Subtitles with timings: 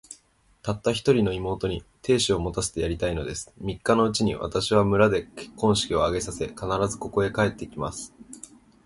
[0.63, 3.53] たった一人の妹に、亭主を持たせてやりたいのです。
[3.59, 8.11] 三日のうちに、私は村で結婚式を挙げさせ、必ず、ここへ帰って来ます。